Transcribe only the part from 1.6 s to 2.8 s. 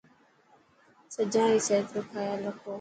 صحت روخيال رکو.